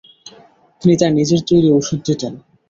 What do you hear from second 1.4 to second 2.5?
তৈরি ওষুধ দিতেন।